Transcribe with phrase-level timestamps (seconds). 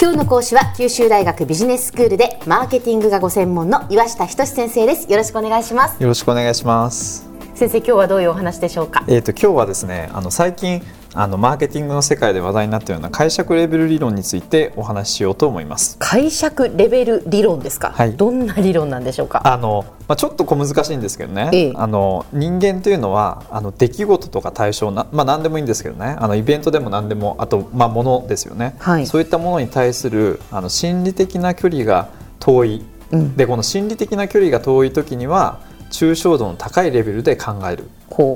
[0.00, 5.10] 今日の講師は九州大学ビジネススクールでマーケティングがご専門の岩下仁先生です。
[5.10, 6.00] よろしくお願いします。
[6.02, 7.28] よろしくお願いします。
[7.54, 9.04] 先生今日はどういうお話でしょうか？
[9.08, 15.96] えっ、と今日はですねあの最近あのマーケティングの世界で話題になったような解釈レベル理論についてお話ししようと思います。
[15.98, 18.12] 解釈レベル理論ですか、はい。
[18.14, 19.42] どんな理論なんでしょうか？
[19.44, 21.72] あの、まあ、ちょっと小難しいんですけどね、ええ。
[21.74, 26.16] あの人間というのはあの出来事とか対象な、まあ、何でもいいんですけどね。
[26.18, 29.06] あのイベントでも何でもあと、まあ、ものですよね、はい。
[29.06, 33.36] そういったものに対するあの心理的な距離が遠い、うん。
[33.36, 37.90] でこの心理的な距離が遠い時には抽象度の高いレベルで考える。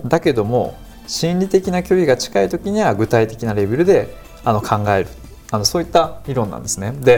[0.06, 0.74] だけども
[1.06, 5.08] 心理的な距離が近い時には具体的なレベルであの考える。
[5.50, 6.92] あのそういった理論なんですね。
[6.92, 7.16] で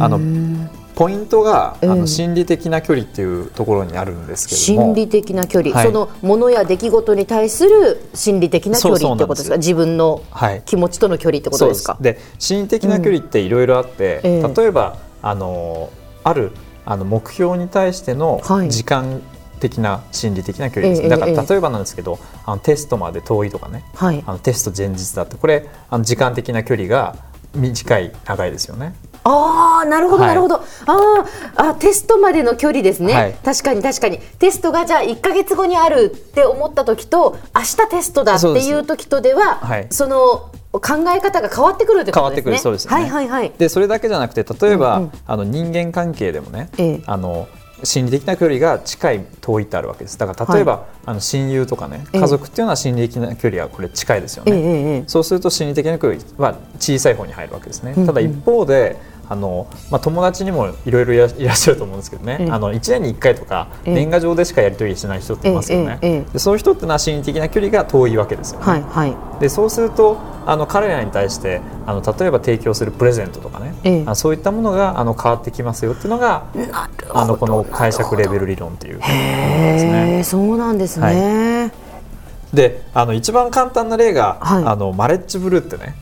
[0.00, 0.18] あの
[0.94, 2.00] ポイントが、あうん。
[2.02, 4.94] の心理的な距離っていうところにあるんですけれども。
[4.94, 5.86] 心理的な距離、はい。
[5.86, 9.56] そのものや出来事に対する心理的な距離ってことですか？
[9.56, 10.62] 自分のはい。
[10.64, 11.94] 気持ちとの距離ってことですか？
[11.94, 14.30] そうで心理的な距離っていろいろあって、うん。
[14.30, 14.54] ええ。
[14.54, 15.90] 例えばあの
[16.22, 16.52] ある
[16.86, 18.70] あの目標に対してのはい。
[18.70, 19.20] 時間
[19.60, 23.84] 的な心理的な距離です、ええだからええ例えばなんですけどあのテストまで遠いとかね。
[23.94, 24.22] はい。
[24.26, 25.36] あのテスト前日だって。
[25.36, 27.16] これあの時間的な距離が
[27.54, 28.94] 短い長いですよね。
[29.26, 30.28] ああなるほどはい。
[30.28, 33.32] なるほど、あーあテストまでの距離ですね、はい。
[33.32, 34.18] 確かに確かに。
[34.18, 39.86] テストがじゃあ1か月後にあるって思った時と明日テストだっていう時とでははい。
[39.90, 40.80] その考
[41.16, 42.12] え方が変わってくるってことですね。
[42.12, 43.02] 変わってくるそうですよね。
[43.02, 43.52] はいはいはい。
[43.56, 45.12] でそれだけじゃなくて例えば、うんうん。
[45.26, 47.02] あの人間関係でもね、ええ。
[47.06, 47.48] あの
[47.84, 50.18] 心理的な距離が近い遠いってあるわけです。
[50.18, 52.20] だから例えば、あの親友とかねええ。
[52.20, 55.04] 家族っていうのは心理的な距離はこれ近いですよね、ええええ。
[55.06, 58.96] そうすると心理的な距離は小さい方に入るわけですね、ただ一方で
[59.28, 62.50] あの、まあ、友達にもいろいろいらっしゃると思うんですけどね、ええ。
[62.50, 63.94] あの1年に1回とかええ。
[63.94, 69.16] 年賀状でしかやり取りしてない人っていますよね、でそういう人っていうのは心理的な距離が遠いわけですよね、はいはい。
[69.40, 76.44] でそうするとあの彼らに対してあの例えば提供するプレゼントとかね、えそういったものがあの変わってきますよっていうのが
[77.12, 79.00] あのこの解釈レベル理論っていう
[80.24, 81.72] そうなんですね、
[82.52, 84.64] であの一番簡単な例が、はい。
[84.64, 85.94] あのマレッジブルーってね。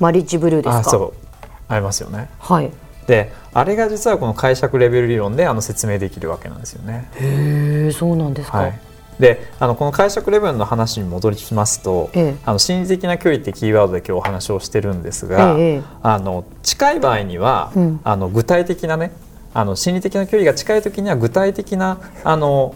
[0.00, 0.78] マリッジブルーですか？
[0.78, 1.23] あそう
[1.68, 2.28] ありますよね。
[2.38, 2.70] はい。
[3.06, 7.08] であれが実はこの解釈レベル理論であの説明できるわけなんですよね。
[7.16, 8.80] へえそうなんですか、はい、
[9.20, 12.36] であのこの解釈レベルの話に戻りますと、ええ。
[12.44, 15.82] あの心理的な距離ってキーワードで今日お話をしてるんですが、ええ。
[16.02, 18.00] あの近い場合には、うん。
[18.04, 19.12] あの具体的なね
[19.52, 22.74] あの心理的な距離が近い時には具体的なあの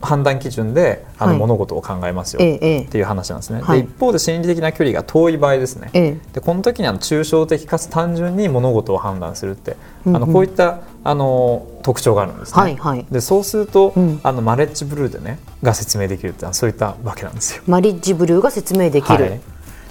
[0.00, 3.60] 判断基準であの、はい物事を考えますよ、っていう話なんですね。
[3.60, 12.60] はいで一方で心理的な距離が遠い場合ですね、ええでこの時にあの抽象的かつ単純に物事を判断するって、うんうんあのこういったあの特徴があるんですね。
[12.60, 17.62] はいはいでそうすると、うんあのマレッジブルーでねが説明できるっていうのはそういったわけなんですよ。
[17.66, 19.24] マリッジブルーが説明できる。
[19.24, 19.40] はい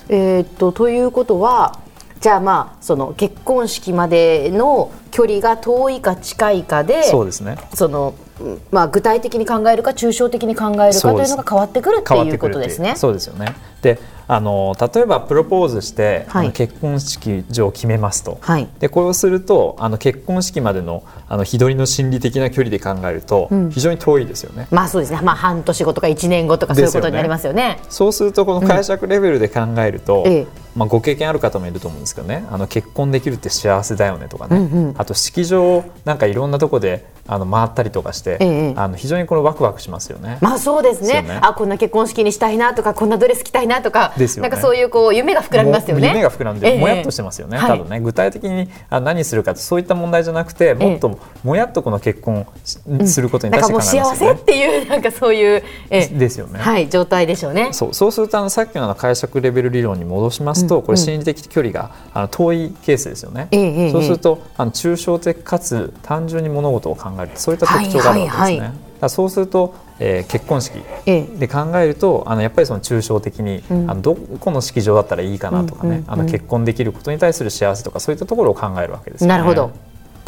[0.09, 1.79] えーっとということは
[2.19, 7.57] じゃあまあその結婚式までの距離が遠いか近いかでそうですね。
[7.73, 8.28] そのうん
[8.71, 12.95] まあ具体的に考えるか抽象的に考えるかというのが変わってくるっていうことですね。
[12.95, 13.55] そうですよね。
[13.81, 18.37] で、あの例えばプロポーズして、はい結婚式場を決めますと。
[18.41, 24.67] はいでこれをするとあの結婚式までのあの日取りの心理的な距離で考えると、うん非常に遠いですよね。
[24.71, 25.19] まあそうですね。
[25.21, 27.79] まあ半年後とか1年後とかそういうことになりますよね。
[27.89, 30.47] そうするとこの解釈レベルで考えると、ええ
[30.79, 32.45] まあ、ご経験ある方もいると思うんですけどね。
[32.49, 34.95] あの結婚できるって幸せだよねとかね、うんうん。
[34.97, 40.37] あと式場をなんかいろんなとこであの回ったりとかして、ええあの非常にこれワクワクしますよね。
[40.41, 41.21] まあそうですね。
[41.21, 41.39] ね。
[41.41, 44.27] あこんな結婚式にしたいなとかこんなドレス着たいなとか、ね。
[44.37, 46.07] なんかそういうこう夢が膨らみますよね。
[46.07, 47.77] 夢が膨らんええでもやっとしてますよね、はい。
[47.77, 47.99] 多分ね。
[47.99, 54.39] 具体的にあ何するかそういった問題じゃなくてもっともやっとこの結婚しすることに対してかもう幸せ考えますよね。
[54.39, 56.07] っていうなんかそういう、ええ。
[56.07, 56.59] ですよね。
[56.59, 57.69] はい状態でしょうね。
[57.73, 57.93] そう。
[57.93, 63.49] そうするとあのさっきの解釈レベル理論に戻しますと、これ心理的距離があの遠いケースですよね。
[63.91, 67.31] そうするとあの抽象的かつ単純に物事を考える。
[67.35, 68.39] そういった特徴があるわけですね。
[68.39, 68.73] はいはいはい
[69.07, 71.23] そうすると、えー結婚式ええ。
[71.23, 73.89] で考えるとあのやっぱりその抽象的に、うん。
[73.89, 79.29] あのどこの式場だったらいいかなとかね、あの結婚できることに対する幸せとかそういったところを考えるわけですよね。
[79.29, 79.71] なるほど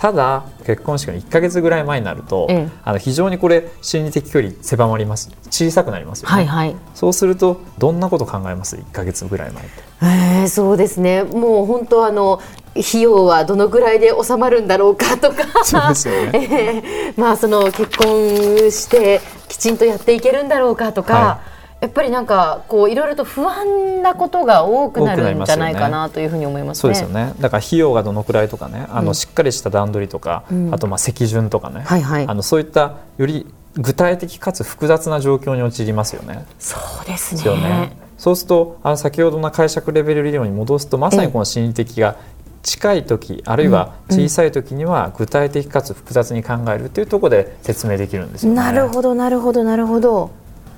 [0.01, 6.33] ただ結婚式の1か月ぐらい前になると、ええあの非常にこれ心理的距離狭まります小さくなりますよね。
[6.33, 6.75] はいはい。
[6.95, 9.83] そうするとどんなこと考えます？1か月ぐらい前って。
[10.01, 11.21] えー、そうですね。
[11.21, 12.41] もう本当あの
[12.75, 15.63] 費用はどのぐらいで収まるんだろうかとか。
[15.63, 21.13] そうですよね えーまあその結婚してきちんとやっていけるんだろうかとか。
[21.13, 21.50] は
[21.81, 26.81] やっぱりなんかこういろいろと不安なことが多くなるんじゃないかなというふうに思いますね。
[26.81, 27.33] そうですよね。
[27.39, 36.45] だから費用がどのくらいとかね、あの、うんしっかりした段取りとか、うんあとまあ席順とかね、はいはいあのそういったより具体的かつ複雑な状況に陥りますよね。
[36.59, 37.97] そうですですよね。
[38.17, 42.15] そうするとあの先ほどの解釈レベル理論に戻すとまさにこの心理的が
[42.61, 48.57] 近い時あるいは小さい時には具体的かつ複雑に考えるというところで説明できるんですよね。
[48.57, 50.29] なるほどなるほどなるほど。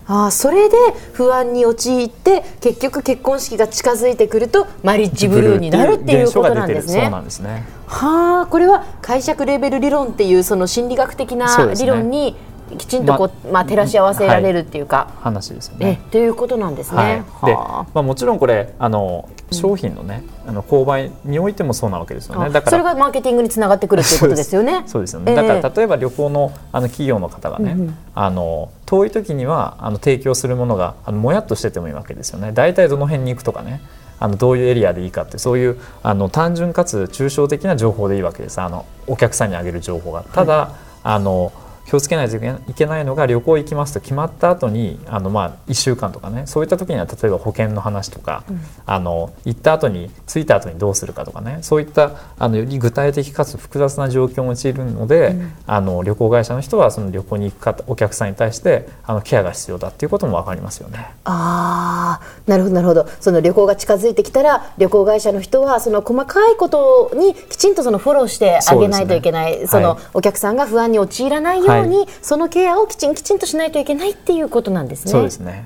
[0.07, 0.75] あそれで
[1.13, 7.01] 不安に陥って結局結婚式が近づいてくるとマリッジブルーになるっていうことなんですね。
[7.03, 12.35] そうなんですねはあこれは解釈レベル理論っていうその心理学的な理論に
[12.77, 16.01] きちんとこう、ままあ、照らし合わせられるっていうか、はい、話ですよね。
[16.11, 17.23] ということなんですね。
[17.41, 22.49] はい、で、まあ、もちろんこれあの商品のね、うん、あの購買においてもそうなわけですよね。
[22.49, 24.83] だからそれがマーケティングにつながってくるっていうことですよね。
[24.87, 25.35] そうですよね。
[25.35, 32.51] だから例えば旅行のあの企業の方がね、うんあの遠い時にはあの提供するものがあのもやっとしててもいいわけですよね。
[32.51, 33.81] 大体どの辺に行くとかね。
[34.19, 40.69] あのどういうエリアでいいかってそういうあの単純かつ抽象的な情報でいいわけですあのお客さんにあげる情報がただ、はい、
[41.03, 41.51] あの
[41.85, 61.13] 気をつけないといけないのが旅行行きますと決まった後にあのまあ1週間とかねそういった時には例えば保険の話とか、うん、あの行った後に着いた後にどうするかとかねそういったあのより具体的かつ複雑な状況を陥るので、うん、あの旅行会社の人はその旅行に行くかお客さんに対してあのケアが必要だっていうことも分かりますよね。
[61.25, 63.07] あなるほどなるほど。
[63.19, 69.67] その旅行が近づいてきたら旅行会社の人はその細かいことにきちんとそのフォローしてあげないといけない。
[69.67, 75.11] そ、ね,、の、お客さんが不安に陥らないようように、はい、そのケアをきちんきちんとしないといけないっていうことなんですね。
[75.11, 75.65] そうですね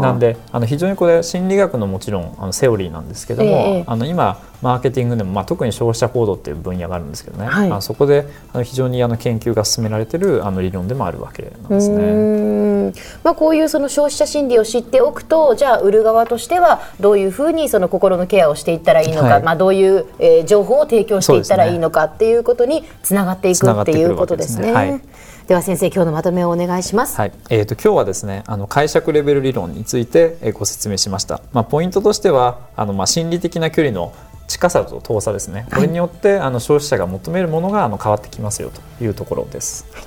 [0.00, 12.92] なんであの非常にこれ心理学のもちろんあのセオリーなんですけども、えー、あの今マーケティングでも、まあ、特に消費者行動っていう分野があるんですけどね、はい、あそこであの非常にあの研究が進められているあの理論でもあるわけなんですね。
[13.22, 25.02] まあ、こういうその消費者心理を知っておくとじゃあ売る側としてはどういうふうにその心のケアをしていったらいいのか、はい、まあ、どういう、えー、情報を提供していったらいいのかっていうことにつながっていくっていうことですね。
[25.50, 27.16] では先生今日のまとめをお願いします。
[27.16, 31.42] はい、えっ、ー、と今日はですねあの解釈レベル理論について、えご説明しました。
[31.52, 34.14] まあポイントとしてはあのまあ心理的な距離の
[34.46, 35.66] 近さと遠さですね。
[35.74, 39.86] これによって、はい、あの消費者が求めるものがあの変わってきますよというところです。
[39.92, 40.04] はい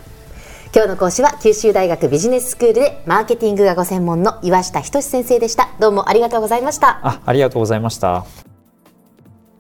[0.74, 8.26] 今日の講師は九州大学ビジネススクールでマーケティングがご専門の岩下仁先生でしたどうもありがとうございましたあありがとうございました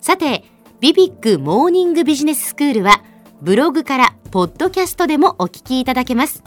[0.02, 0.44] さて
[0.80, 3.04] ビビックモーニングビジネススクールは
[3.44, 6.44] ブログからポッドキャストでもお聞きいただけます。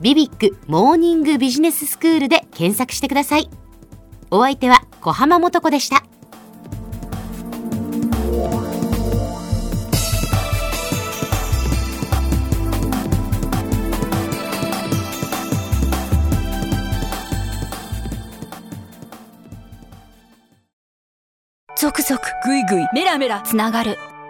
[0.00, 3.50] ビビックモーニングビジネススクールで検索してください。
[4.30, 6.04] お相手は小浜もとこでした。
[21.76, 23.98] ゾクゾクグイグイメラメラつながる